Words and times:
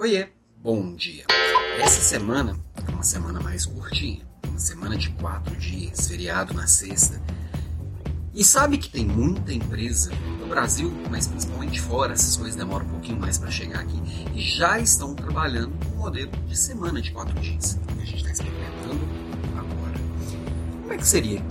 Oiê, 0.00 0.28
bom 0.62 0.94
dia. 0.94 1.24
Essa 1.80 2.00
semana 2.00 2.56
é 2.86 2.88
uma 2.88 3.02
semana 3.02 3.40
mais 3.40 3.66
curtinha, 3.66 4.24
uma 4.48 4.56
semana 4.60 4.96
de 4.96 5.10
quatro 5.10 5.56
dias, 5.56 6.06
feriado 6.06 6.54
na 6.54 6.68
sexta. 6.68 7.20
E 8.32 8.44
sabe 8.44 8.78
que 8.78 8.88
tem 8.88 9.04
muita 9.04 9.52
empresa 9.52 10.12
no 10.38 10.46
Brasil, 10.46 10.92
mas 11.10 11.26
principalmente 11.26 11.80
fora, 11.80 12.12
essas 12.12 12.36
coisas 12.36 12.54
demoram 12.54 12.86
um 12.86 12.90
pouquinho 12.90 13.18
mais 13.18 13.38
para 13.38 13.50
chegar 13.50 13.80
aqui, 13.80 14.00
e 14.36 14.40
já 14.40 14.78
estão 14.78 15.16
trabalhando 15.16 15.76
com 15.84 15.94
o 15.96 15.98
modelo 15.98 16.30
de 16.46 16.56
semana 16.56 17.02
de 17.02 17.10
quatro 17.10 17.34
dias. 17.40 17.76
Que 17.88 18.00
a 18.00 18.06
gente 18.06 18.18
está 18.18 18.30
experimentando 18.30 19.04
agora. 19.56 19.98
Como 20.80 20.92
é 20.92 20.96
que 20.96 21.08
seria 21.08 21.42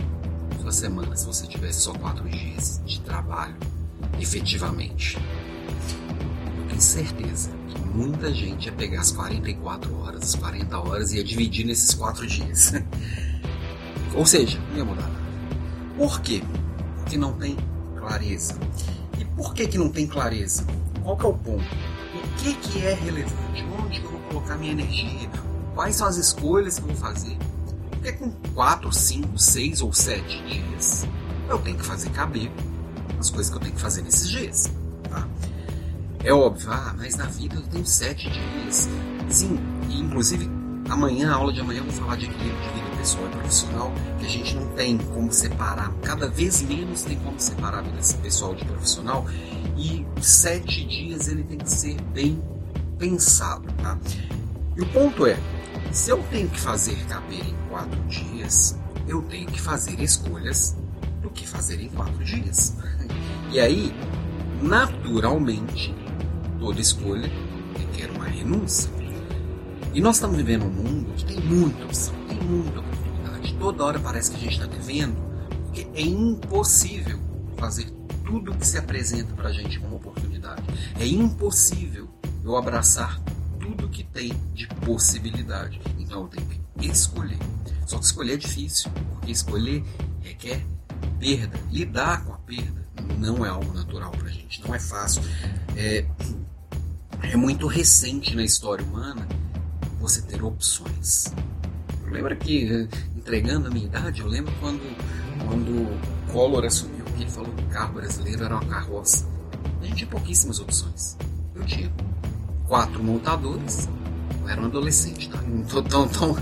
sua 0.61 0.71
semana 0.71 1.17
se 1.17 1.25
você 1.25 1.45
tivesse 1.47 1.81
só 1.81 1.91
quatro 1.91 2.29
dias 2.29 2.81
de 2.85 3.01
trabalho 3.01 3.57
efetivamente? 4.21 5.17
Tenho 6.77 6.81
certeza 6.81 7.49
muita 7.95 8.31
gente 8.31 8.67
ia 8.67 8.71
pegar 8.71 9.01
as 9.01 9.11
44 9.11 9.99
horas, 9.99 10.21
as 10.21 10.35
40 10.35 10.77
horas 10.77 11.11
e 11.11 11.17
ia 11.17 11.23
dividir 11.23 11.65
nesses 11.65 11.95
4 11.95 12.27
dias. 12.27 12.71
Ou 14.13 14.23
seja, 14.27 14.59
não 14.69 14.77
ia 14.77 14.85
mudar 14.85 15.01
nada. 15.01 15.15
Por 15.97 16.21
quê? 16.21 16.43
Porque 16.97 17.17
não 17.17 17.33
tem 17.33 17.57
clareza. 17.97 18.55
E 19.17 19.25
por 19.25 19.55
que, 19.55 19.65
que 19.65 19.77
não 19.79 19.89
tem 19.89 20.05
clareza? 20.05 20.63
Qual 21.01 21.17
que 21.17 21.25
é 21.25 21.29
o 21.29 21.33
ponto? 21.33 21.63
O 21.63 22.43
que, 22.43 22.53
que 22.53 22.85
é 22.85 22.93
relevante? 22.93 23.65
Onde 23.83 23.99
que 23.99 24.05
eu 24.05 24.11
vou 24.11 24.21
colocar 24.29 24.55
minha 24.57 24.73
energia? 24.73 25.31
Quais 25.73 25.95
são 25.95 26.05
as 26.05 26.17
escolhas 26.17 26.77
que 26.77 26.83
eu 26.83 26.89
vou 26.89 26.97
fazer? 26.97 27.35
Porque 27.89 28.11
com 28.11 28.29
4, 28.53 28.93
5, 28.93 29.35
6 29.35 29.81
ou 29.81 29.91
7 29.91 30.43
dias, 30.43 31.07
eu 31.49 31.57
tenho 31.57 31.77
que 31.77 31.85
fazer 31.85 32.11
caber 32.11 32.51
as 33.19 33.31
coisas 33.31 33.49
que 33.49 33.57
eu 33.57 33.61
tenho 33.61 33.73
que 33.73 33.81
fazer 33.81 34.03
nesses 34.03 34.29
dias. 34.29 34.76
É 36.27 36.33
óbvio, 36.33 36.69
ah, 36.73 36.93
mas 36.97 37.15
na 37.15 37.23
vida 37.23 37.55
eu 37.55 37.61
tenho 37.61 37.85
sete 37.85 38.29
dias. 38.29 38.89
Sim, 39.29 39.57
e 39.89 39.97
inclusive 39.97 40.49
amanhã, 40.89 41.31
a 41.31 41.35
aula 41.35 41.53
de 41.53 41.61
amanhã, 41.61 41.79
eu 41.79 41.85
vou 41.85 41.93
falar 41.93 42.17
de 42.17 42.25
equilíbrio 42.25 42.61
de 42.63 42.81
vida 42.81 42.97
pessoal 42.97 43.27
e 43.27 43.29
profissional, 43.29 43.93
que 44.19 44.25
a 44.25 44.29
gente 44.29 44.55
não 44.57 44.67
tem 44.73 44.97
como 44.97 45.31
separar, 45.31 45.89
cada 46.03 46.27
vez 46.27 46.61
menos 46.63 47.03
tem 47.03 47.17
como 47.19 47.39
separar 47.39 47.79
a 47.79 47.81
vida 47.81 47.97
pessoal 48.21 48.53
de 48.53 48.65
profissional, 48.65 49.25
e 49.77 50.05
sete 50.21 50.85
dias 50.85 51.29
ele 51.29 51.45
tem 51.45 51.59
que 51.59 51.71
ser 51.71 51.95
bem 52.13 52.43
pensado, 52.99 53.65
tá? 53.81 53.97
E 54.75 54.81
o 54.81 54.85
ponto 54.89 55.25
é, 55.25 55.39
se 55.93 56.09
eu 56.09 56.21
tenho 56.29 56.49
que 56.49 56.59
fazer 56.59 56.97
caber 57.05 57.39
em 57.39 57.55
quatro 57.69 58.01
dias, 58.03 58.77
eu 59.07 59.21
tenho 59.21 59.47
que 59.47 59.61
fazer 59.61 59.97
escolhas 60.01 60.75
do 61.21 61.29
que 61.29 61.47
fazer 61.47 61.79
em 61.79 61.87
quatro 61.87 62.21
dias. 62.25 62.75
E 63.49 63.61
aí, 63.61 63.95
naturalmente, 64.61 65.95
toda 66.59 66.79
escolha 66.79 67.29
requer 67.77 68.11
uma 68.11 68.25
renúncia. 68.25 68.89
E 69.93 70.01
nós 70.01 70.17
estamos 70.17 70.37
vivendo 70.37 70.65
um 70.65 70.69
mundo 70.69 71.13
que 71.15 71.25
tem 71.25 71.39
muita 71.39 71.85
opção, 71.85 72.13
tem 72.27 72.39
muita 72.39 72.79
oportunidade. 72.79 73.53
Toda 73.55 73.83
hora 73.83 73.99
parece 73.99 74.31
que 74.31 74.37
a 74.37 74.39
gente 74.39 74.53
está 74.53 74.65
devendo, 74.65 75.15
porque 75.65 75.87
é 75.93 76.01
impossível 76.01 77.19
fazer 77.57 77.89
tudo 78.25 78.53
que 78.53 78.67
se 78.67 78.77
apresenta 78.77 79.33
para 79.33 79.49
a 79.49 79.53
gente 79.53 79.79
como 79.79 79.95
oportunidade. 79.95 80.63
É 80.99 81.05
impossível 81.05 82.07
eu 82.43 82.55
abraçar 82.55 83.19
tudo 83.59 83.89
que 83.89 84.03
tem 84.03 84.33
de 84.53 84.67
possibilidade. 84.67 85.81
Então 85.97 86.23
eu 86.23 86.27
tenho 86.27 86.47
que 86.47 86.87
escolher. 86.87 87.39
Só 87.85 87.97
que 87.97 88.05
escolher 88.05 88.33
é 88.33 88.37
difícil, 88.37 88.91
porque 89.13 89.31
escolher 89.31 89.83
requer 90.21 90.63
perda. 91.19 91.59
Lidar 91.71 92.23
com 92.25 92.33
a 92.33 92.37
perda 92.37 92.85
não 93.17 93.45
é 93.45 93.49
algo 93.49 93.73
natural 93.73 94.11
para 94.11 94.27
a 94.27 94.31
gente, 94.31 94.61
não 94.65 94.75
é 94.75 94.79
fácil. 94.79 95.21
É, 95.75 96.05
é 97.23 97.35
muito 97.35 97.67
recente 97.67 98.35
na 98.35 98.43
história 98.43 98.83
humana 98.85 99.27
você 99.99 100.21
ter 100.21 100.43
opções. 100.43 101.33
Lembra 102.09 102.35
que, 102.35 102.65
eh, 102.65 102.87
entregando 103.15 103.67
a 103.67 103.71
minha 103.71 103.85
idade, 103.85 104.21
eu 104.21 104.27
lembro 104.27 104.53
quando, 104.59 104.81
quando 105.45 106.31
Collor 106.31 106.65
assumiu 106.65 107.03
que 107.05 107.23
ele 107.23 107.31
falou 107.31 107.51
que 107.53 107.63
o 107.63 107.67
carro 107.67 107.93
brasileiro 107.93 108.43
era 108.43 108.55
uma 108.55 108.65
carroça. 108.65 109.27
A 109.81 109.85
gente 109.85 109.97
tinha 109.97 110.09
pouquíssimas 110.09 110.59
opções. 110.59 111.17
Eu 111.53 111.65
tinha 111.65 111.91
quatro 112.67 113.03
montadores. 113.03 113.89
Eu 114.41 114.49
era 114.49 114.61
um 114.61 114.65
adolescente, 114.65 115.29
tá? 115.29 115.41
Não 115.41 115.63
tô 115.63 115.81
tão, 115.81 116.07
tão, 116.07 116.35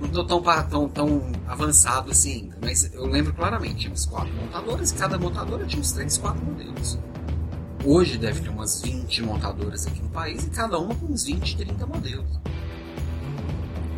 não 0.00 0.08
tô 0.08 0.24
tão, 0.24 0.42
tão, 0.68 0.88
tão 0.88 1.32
avançado 1.46 2.10
assim 2.10 2.32
ainda. 2.32 2.58
Mas 2.60 2.92
eu 2.92 3.06
lembro 3.06 3.32
claramente, 3.34 3.76
tínhamos 3.76 4.06
quatro 4.06 4.32
montadores 4.34 4.92
cada 4.92 5.18
montadora 5.18 5.66
tinha 5.66 5.80
uns 5.80 5.92
três, 5.92 6.18
quatro 6.18 6.44
modelos. 6.44 6.98
Hoje 7.84 8.16
deve 8.16 8.40
ter 8.40 8.48
umas 8.48 8.80
20 8.80 9.22
montadoras 9.24 9.88
aqui 9.88 10.00
no 10.00 10.08
país 10.10 10.44
e 10.44 10.50
cada 10.50 10.78
uma 10.78 10.94
com 10.94 11.06
uns 11.06 11.24
20, 11.24 11.56
30 11.56 11.84
modelos. 11.84 12.38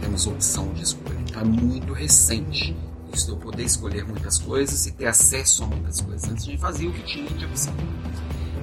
Temos 0.00 0.26
opção 0.26 0.72
de 0.72 0.82
escolha. 0.82 1.18
Então 1.20 1.42
é 1.42 1.44
muito 1.44 1.92
recente 1.92 2.74
isso 3.12 3.26
de 3.26 3.32
eu 3.32 3.36
poder 3.36 3.64
escolher 3.64 4.06
muitas 4.06 4.38
coisas 4.38 4.86
e 4.86 4.92
ter 4.92 5.06
acesso 5.06 5.64
a 5.64 5.66
muitas 5.66 6.00
coisas. 6.00 6.30
Antes 6.30 6.44
a 6.44 6.50
gente 6.50 6.60
fazia 6.60 6.88
o 6.88 6.92
que 6.94 7.02
tinha 7.02 7.28
de 7.28 7.44
opção. 7.44 7.74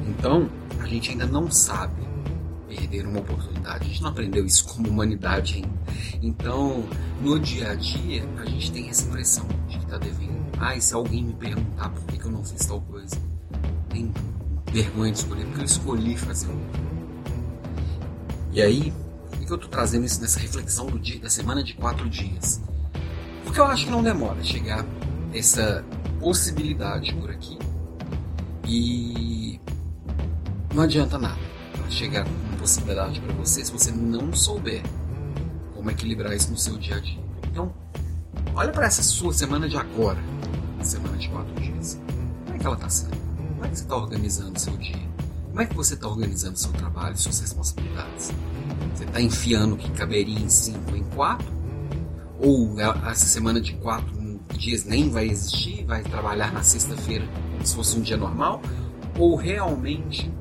Então, 0.08 0.50
a 0.80 0.88
gente 0.88 1.12
ainda 1.12 1.28
não 1.28 1.52
sabe 1.52 2.02
perder 2.68 3.06
uma 3.06 3.20
oportunidade. 3.20 3.86
A 3.86 3.88
gente 3.88 4.02
não 4.02 4.10
aprendeu 4.10 4.44
isso 4.44 4.66
como 4.66 4.90
humanidade 4.90 5.58
ainda. 5.58 5.70
Então, 6.20 6.84
no 7.22 7.40
dia 7.40 7.72
a 7.72 7.76
dia, 7.76 8.28
a 8.40 8.46
gente 8.46 8.72
tem 8.72 8.90
essa 8.90 9.08
impressão 9.08 9.48
de 9.68 9.78
que 9.78 9.86
está 9.86 10.00
devendo. 10.00 10.42
Ah, 10.60 10.76
e 10.76 10.82
se 10.82 10.96
alguém 10.96 11.24
me 11.24 11.34
perguntar 11.34 11.90
por 11.90 12.04
que, 12.06 12.18
que 12.18 12.26
eu 12.26 12.32
não 12.32 12.44
fiz 12.44 12.66
tal 12.66 12.82
coisa? 12.82 13.16
Vergonha 14.72 15.12
de 15.12 15.18
escolher, 15.20 15.46
porque 15.46 15.62
eu 15.62 15.66
escolhi 15.66 16.18
fazer 16.18 16.48
um. 16.50 16.62
E 18.54 18.62
aí, 18.62 18.94
por 19.30 19.40
que 19.40 19.52
eu 19.52 19.56
estou 19.56 19.70
trazendo 19.70 20.06
isso 20.06 20.22
nessa 20.22 20.40
reflexão 20.40 20.86
do 20.88 21.00
dia, 21.00 21.20
da 21.20 21.30
semana 21.30 21.64
de 21.64 21.74
quatro 21.74 22.10
dias? 22.10 22.62
Porque 23.44 23.60
eu 23.60 23.66
acho 23.66 23.86
que 23.86 23.92
não 23.92 24.04
demora 24.04 24.44
chegar 24.44 24.86
essa 25.34 25.84
possibilidade 26.20 27.14
por 27.16 27.30
aqui. 27.30 27.58
E 28.68 29.60
não 30.74 30.84
adianta 30.84 31.18
nada 31.18 31.52
chegar 31.92 32.24
com 32.24 32.58
possibilidade 32.58 33.20
para 33.20 33.34
você 33.34 33.64
se 33.64 33.72
você 33.72 33.92
não 33.92 34.34
souber 34.34 34.82
como 35.76 35.92
equilibrar 35.92 36.34
isso 36.34 36.50
no 36.50 36.58
seu 36.58 36.78
dia 36.78 36.96
a 36.96 37.00
dia. 37.00 37.20
Então, 37.52 37.74
olha 38.56 38.72
para 38.72 38.86
essa 38.86 39.04
sua 39.04 39.34
semana 39.34 39.68
de 39.68 39.76
agora, 39.76 40.20
semana 40.82 41.18
de 41.18 41.28
quatro 41.30 41.54
dias. 41.56 42.00
Como 42.46 42.56
é 42.56 42.60
que 42.60 42.66
ela 42.66 42.76
está 42.76 42.90
sendo? 42.90 43.21
Como 43.62 43.68
é 43.68 43.70
que 43.70 43.78
você 43.78 43.84
está 43.84 43.96
organizando 43.96 44.58
o 44.58 44.60
seu 44.60 44.78
dia? 44.78 45.10
Como 45.50 45.62
é 45.62 45.66
que 45.68 45.76
você 45.76 45.94
está 45.94 46.08
organizando 46.08 46.56
o 46.56 46.58
seu 46.58 46.72
trabalho, 46.74 47.16
suas 47.16 47.40
responsabilidades? 47.42 48.32
Você 48.96 49.04
está 49.04 49.22
enfiando 49.22 49.78
que 49.78 49.92
caberia 49.92 50.40
em 50.40 50.50
cinco 50.50 50.96
em 50.96 51.04
quatro? 51.04 51.48
Ou 52.40 52.80
essa 52.80 53.28
semana 53.28 53.62
de 53.62 53.74
quatro 53.76 54.40
dias 54.58 54.84
nem 54.86 55.12
vai 55.12 55.30
existir, 55.30 55.86
vai 55.86 56.02
trabalhar 56.02 56.52
na 56.52 56.64
sexta-feira 56.64 57.28
como 57.52 57.64
se 57.64 57.76
fosse 57.76 58.00
um 58.00 58.02
dia 58.02 58.18
normal? 58.18 58.64
Ou 59.20 59.36
realmente 59.36 60.34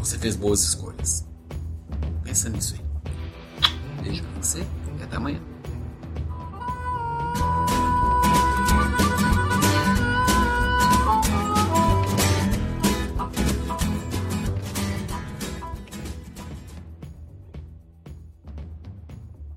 você 0.00 0.18
fez 0.18 0.34
boas 0.34 0.64
escolhas? 0.64 1.24
Pensa 2.24 2.48
nisso 2.48 2.74
aí. 2.74 4.02
Beijo 4.02 4.24
pra 4.24 4.42
você 4.42 4.66
e 4.98 5.02
até 5.04 5.16
amanhã. 5.16 5.53